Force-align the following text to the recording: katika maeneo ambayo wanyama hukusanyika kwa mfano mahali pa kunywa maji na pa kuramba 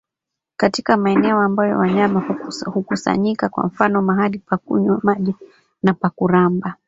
katika 0.57 0.97
maeneo 0.97 1.39
ambayo 1.39 1.77
wanyama 1.77 2.37
hukusanyika 2.65 3.49
kwa 3.49 3.65
mfano 3.67 4.01
mahali 4.01 4.39
pa 4.39 4.57
kunywa 4.57 4.99
maji 5.03 5.35
na 5.83 5.93
pa 5.93 6.09
kuramba 6.09 6.75